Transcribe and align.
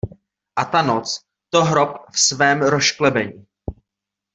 A 0.61 0.65
ta 0.71 0.81
noc- 0.87 1.13
to 1.51 1.61
hrob 1.63 1.97
v 2.11 2.17
svém 2.19 2.61
rozšklebení! 2.61 3.47